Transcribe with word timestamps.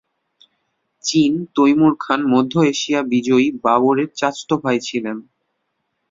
চীন 1.03 1.31
Timur 1.55 1.93
Khan 1.99 2.19
মধ্য 2.33 2.53
এশীয় 2.71 2.99
বিজয়ী 3.11 3.47
বাবরের 3.63 4.09
চাচাতো 4.15 4.55
ভাই 4.63 4.77
ছিলেন। 4.79 5.17